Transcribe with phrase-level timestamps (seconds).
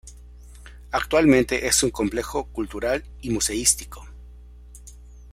[0.89, 4.03] Actualmente es un complejo cultural y museístico.